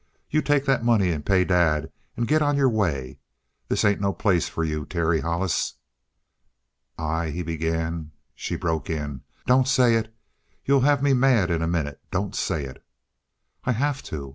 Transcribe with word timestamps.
You 0.31 0.41
take 0.41 0.65
that 0.65 0.83
money 0.83 1.11
and 1.11 1.23
pay 1.23 1.45
Dad, 1.45 1.91
and 2.17 2.27
get 2.27 2.41
on 2.41 2.57
your 2.57 2.67
way. 2.71 3.19
This 3.67 3.85
ain't 3.85 4.01
no 4.01 4.13
place 4.13 4.49
for 4.49 4.63
you, 4.63 4.83
Terry 4.83 5.21
Hollis." 5.21 5.75
"I" 6.97 7.29
he 7.29 7.43
began. 7.43 8.09
She 8.33 8.55
broke 8.55 8.89
in: 8.89 9.21
"Don't 9.45 9.67
say 9.67 9.93
it. 9.93 10.11
You'll 10.65 10.79
have 10.89 11.03
me 11.03 11.13
mad 11.13 11.51
in 11.51 11.61
a 11.61 11.67
minute. 11.67 12.01
Don't 12.09 12.35
say 12.35 12.65
it." 12.65 12.83
"I 13.63 13.73
have 13.73 14.01
to. 14.09 14.29